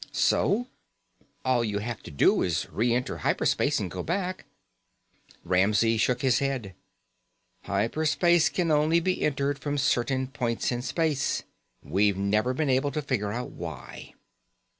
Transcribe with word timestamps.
"So? 0.11 0.65
All 1.45 1.63
you'd 1.63 1.83
have 1.83 2.01
to 2.01 2.09
do 2.09 2.41
is 2.41 2.67
re 2.71 2.91
enter 2.91 3.17
hyper 3.19 3.45
space 3.45 3.79
and 3.79 3.91
go 3.91 4.01
back." 4.01 4.45
Ramsey 5.43 5.95
shook 5.97 6.23
his 6.23 6.39
head. 6.39 6.73
"Hyper 7.65 8.07
space 8.07 8.49
can 8.49 8.71
only 8.71 8.99
be 8.99 9.21
entered 9.21 9.59
from 9.59 9.77
certain 9.77 10.25
points 10.25 10.71
in 10.71 10.81
space. 10.81 11.43
We've 11.83 12.17
never 12.17 12.55
been 12.55 12.67
able 12.67 12.89
to 12.93 13.01
figure 13.03 13.31
out 13.31 13.51
why." 13.51 14.15